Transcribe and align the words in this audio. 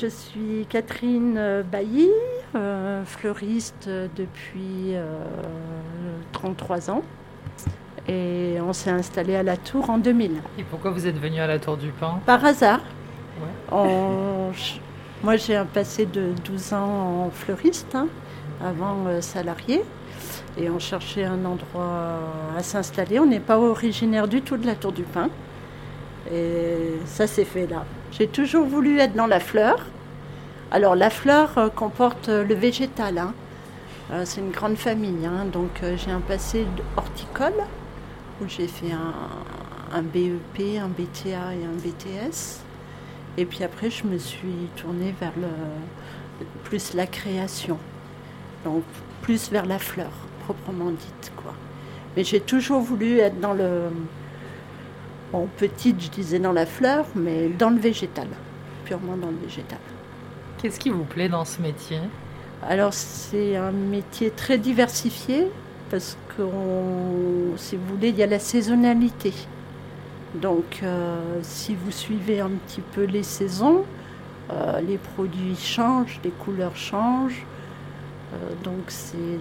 Je 0.00 0.06
suis 0.06 0.66
Catherine 0.68 1.34
euh, 1.36 1.62
Bailly, 1.62 2.08
euh, 2.54 3.04
fleuriste 3.04 3.88
depuis 4.16 4.94
euh, 4.94 5.04
33 6.32 6.90
ans. 6.90 7.02
Et 8.08 8.56
on 8.66 8.72
s'est 8.72 8.90
installé 8.90 9.36
à 9.36 9.42
la 9.42 9.56
Tour 9.56 9.90
en 9.90 9.98
2000. 9.98 10.32
Et 10.58 10.62
pourquoi 10.64 10.90
vous 10.90 11.06
êtes 11.06 11.18
venu 11.18 11.38
à 11.40 11.46
la 11.46 11.58
Tour 11.58 11.76
du 11.76 11.88
Pin? 11.90 12.18
Par 12.24 12.42
hasard. 12.44 12.80
Ouais. 13.40 13.48
On- 13.76 14.50
Moi, 15.22 15.36
j'ai 15.36 15.54
un 15.56 15.66
passé 15.66 16.06
de 16.06 16.32
12 16.44 16.72
ans 16.72 17.26
en 17.26 17.30
fleuriste, 17.30 17.94
hein, 17.94 18.08
avant 18.64 19.06
euh, 19.06 19.20
salarié. 19.20 19.82
Et 20.58 20.70
on 20.70 20.78
cherchait 20.78 21.24
un 21.24 21.44
endroit 21.44 22.18
à 22.56 22.62
s'installer. 22.62 23.18
On 23.20 23.26
n'est 23.26 23.38
pas 23.38 23.58
originaire 23.58 24.28
du 24.28 24.40
tout 24.42 24.56
de 24.56 24.66
la 24.66 24.74
Tour 24.76 24.92
du 24.92 25.02
Pin. 25.02 25.28
Et 26.32 26.94
ça 27.04 27.26
s'est 27.26 27.44
fait 27.44 27.66
là. 27.66 27.84
J'ai 28.12 28.26
toujours 28.28 28.66
voulu 28.66 28.98
être 28.98 29.14
dans 29.14 29.26
la 29.26 29.40
fleur. 29.40 29.86
Alors, 30.70 30.94
la 30.94 31.10
fleur 31.10 31.56
euh, 31.58 31.68
comporte 31.68 32.28
euh, 32.28 32.44
le 32.44 32.54
végétal. 32.54 33.18
hein. 33.18 33.34
Euh, 34.12 34.22
C'est 34.24 34.40
une 34.40 34.50
grande 34.50 34.76
famille. 34.76 35.26
hein. 35.26 35.46
Donc, 35.52 35.80
j'ai 35.96 36.10
un 36.10 36.20
passé 36.20 36.66
horticole 36.96 37.54
où 38.40 38.48
j'ai 38.48 38.66
fait 38.68 38.92
un, 38.92 39.96
un 39.96 40.02
BEP, 40.02 40.78
un 40.80 40.88
BTA 40.88 41.54
et 41.54 41.64
un 41.64 41.76
BTS. 41.76 42.60
Et 43.36 43.44
puis 43.46 43.62
après, 43.64 43.90
je 43.90 44.04
me 44.04 44.18
suis 44.18 44.68
tournée 44.76 45.14
vers 45.20 45.32
le, 45.36 45.48
plus 46.64 46.94
la 46.94 47.06
création. 47.06 47.78
Donc, 48.64 48.82
plus 49.22 49.50
vers 49.50 49.66
la 49.66 49.78
fleur, 49.78 50.10
proprement 50.44 50.90
dite. 50.90 51.32
Quoi. 51.36 51.52
Mais 52.16 52.24
j'ai 52.24 52.40
toujours 52.40 52.80
voulu 52.80 53.18
être 53.18 53.40
dans 53.40 53.54
le. 53.54 53.90
Bon, 55.32 55.48
petite, 55.48 56.00
je 56.02 56.10
disais 56.10 56.38
dans 56.40 56.52
la 56.52 56.66
fleur, 56.66 57.06
mais 57.14 57.48
dans 57.48 57.70
le 57.70 57.78
végétal. 57.78 58.28
Purement 58.84 59.16
dans 59.16 59.30
le 59.30 59.38
végétal. 59.38 59.80
Qu'est-ce 60.56 60.78
qui 60.80 60.90
vous 60.90 61.04
plaît 61.04 61.28
dans 61.28 61.44
ce 61.44 61.60
métier? 61.62 62.00
Alors, 62.62 62.92
c'est 62.92 63.56
un 63.56 63.72
métier 63.72 64.34
très 64.34 64.58
diversifié 64.58 65.52
parce 65.88 66.18
que, 66.28 66.42
on- 66.42 67.56
si 67.56 67.76
vous 67.76 67.86
voulez, 67.86 68.10
il 68.10 68.16
y 68.16 68.22
a 68.22 68.26
la 68.26 68.38
saisonnalité. 68.38 69.50
Donc, 70.34 70.80
euh, 70.82 71.40
si 71.42 71.74
vous 71.74 71.90
suivez 71.90 72.40
un 72.40 72.50
petit 72.50 72.82
peu 72.82 73.04
les 73.04 73.22
saisons, 73.24 73.88
euh, 74.50 74.80
les 74.80 74.98
produits 74.98 75.56
changent, 75.56 76.20
les 76.24 76.32
couleurs 76.32 76.76
changent. 76.76 77.48
Euh, 78.32 78.54
donc, 78.56 78.90
c'est 78.90 79.40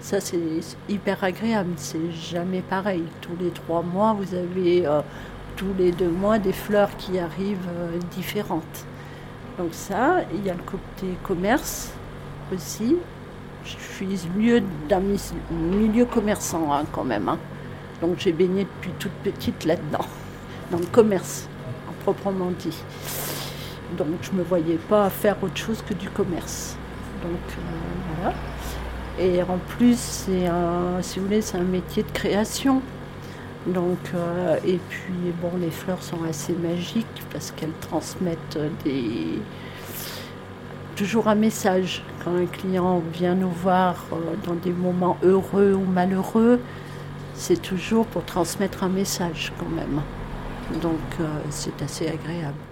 ça, 0.00 0.20
c'est 0.20 0.40
hyper 0.88 1.22
agréable. 1.22 1.72
C'est 1.76 2.10
jamais 2.12 2.62
pareil. 2.62 3.04
Tous 3.20 3.36
les 3.40 3.50
trois 3.50 3.82
mois, 3.82 4.14
vous 4.14 4.34
avez 4.34 4.86
euh, 4.86 5.00
tous 5.56 5.74
les 5.78 5.92
deux 5.92 6.08
mois 6.08 6.38
des 6.38 6.52
fleurs 6.52 6.96
qui 6.96 7.18
arrivent 7.18 7.68
euh, 7.68 7.98
différentes. 8.12 8.86
Donc 9.58 9.68
ça, 9.72 10.18
il 10.34 10.44
y 10.44 10.50
a 10.50 10.54
le 10.54 10.62
côté 10.62 11.16
commerce 11.22 11.92
aussi. 12.52 12.96
Je 13.64 13.76
suis 13.94 14.28
milieu 14.34 14.62
d'un 14.88 15.02
milieu 15.50 16.06
commerçant 16.06 16.72
hein, 16.72 16.84
quand 16.92 17.04
même. 17.04 17.28
hein. 17.28 17.38
Donc 18.00 18.18
j'ai 18.18 18.32
baigné 18.32 18.64
depuis 18.64 18.92
toute 18.98 19.12
petite 19.22 19.66
là-dedans, 19.66 20.06
dans 20.70 20.78
le 20.78 20.86
commerce, 20.86 21.46
en 21.88 21.92
proprement 22.02 22.50
dit. 22.58 22.82
Donc 23.98 24.08
je 24.22 24.32
ne 24.32 24.38
me 24.38 24.42
voyais 24.42 24.76
pas 24.88 25.10
faire 25.10 25.36
autre 25.42 25.58
chose 25.58 25.82
que 25.86 25.92
du 25.92 26.08
commerce. 26.08 26.76
Donc 27.22 27.32
euh, 27.32 27.60
voilà. 28.16 28.34
Et 29.18 29.42
en 29.42 29.58
plus, 29.76 29.98
c'est 29.98 30.46
un, 30.46 31.02
si 31.02 31.18
vous 31.18 31.26
voulez, 31.26 31.42
c'est 31.42 31.58
un 31.58 31.62
métier 31.62 32.02
de 32.02 32.10
création. 32.10 32.82
Donc, 33.66 33.98
euh, 34.14 34.56
et 34.64 34.78
puis, 34.88 35.32
bon, 35.42 35.50
les 35.60 35.70
fleurs 35.70 36.02
sont 36.02 36.24
assez 36.28 36.54
magiques 36.54 37.22
parce 37.30 37.50
qu'elles 37.50 37.76
transmettent 37.80 38.58
des, 38.84 39.38
toujours 40.96 41.28
un 41.28 41.34
message. 41.34 42.02
Quand 42.24 42.36
un 42.36 42.46
client 42.46 43.02
vient 43.12 43.34
nous 43.34 43.50
voir 43.50 44.04
euh, 44.12 44.16
dans 44.46 44.54
des 44.54 44.72
moments 44.72 45.16
heureux 45.22 45.72
ou 45.72 45.84
malheureux, 45.90 46.60
c'est 47.34 47.60
toujours 47.60 48.06
pour 48.06 48.24
transmettre 48.24 48.84
un 48.84 48.90
message 48.90 49.52
quand 49.58 49.68
même. 49.68 50.02
Donc, 50.82 51.00
euh, 51.20 51.24
c'est 51.48 51.80
assez 51.82 52.06
agréable. 52.06 52.69